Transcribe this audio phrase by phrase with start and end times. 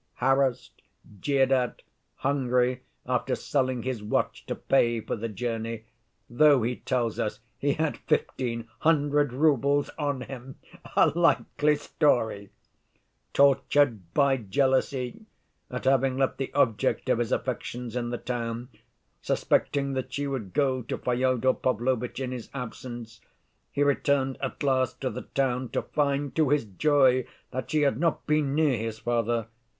[0.15, 0.81] "Harassed,
[1.19, 1.83] jeered at,
[2.15, 5.83] hungry, after selling his watch to pay for the journey
[6.27, 12.49] (though he tells us he had fifteen hundred roubles on him—a likely story),
[13.31, 15.21] tortured by jealousy
[15.69, 18.69] at having left the object of his affections in the town,
[19.21, 23.21] suspecting that she would go to Fyodor Pavlovitch in his absence,
[23.71, 27.99] he returned at last to the town, to find, to his joy, that she had
[27.99, 29.45] not been near his father.